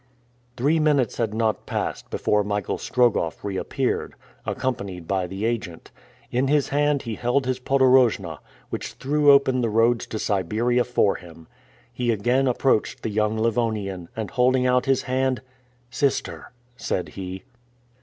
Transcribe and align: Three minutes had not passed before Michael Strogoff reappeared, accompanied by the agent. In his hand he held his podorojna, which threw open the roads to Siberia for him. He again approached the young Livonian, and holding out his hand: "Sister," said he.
Three 0.57 0.79
minutes 0.79 1.17
had 1.17 1.31
not 1.31 1.67
passed 1.67 2.09
before 2.09 2.43
Michael 2.43 2.79
Strogoff 2.79 3.43
reappeared, 3.43 4.15
accompanied 4.47 5.07
by 5.07 5.27
the 5.27 5.45
agent. 5.45 5.91
In 6.31 6.47
his 6.47 6.69
hand 6.69 7.03
he 7.03 7.13
held 7.13 7.45
his 7.45 7.59
podorojna, 7.59 8.39
which 8.71 8.93
threw 8.93 9.31
open 9.31 9.61
the 9.61 9.69
roads 9.69 10.07
to 10.07 10.17
Siberia 10.17 10.85
for 10.85 11.17
him. 11.17 11.47
He 11.93 12.09
again 12.11 12.47
approached 12.47 13.03
the 13.03 13.11
young 13.11 13.37
Livonian, 13.37 14.09
and 14.15 14.31
holding 14.31 14.65
out 14.65 14.87
his 14.87 15.03
hand: 15.03 15.43
"Sister," 15.91 16.51
said 16.77 17.09
he. 17.09 17.43